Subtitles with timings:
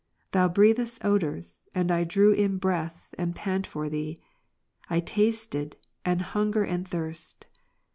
[0.31, 4.19] Thou breathedst odours, and I dreiv in breath and pant for Thee.
[4.89, 7.45] I tasted, and hunger and thirst.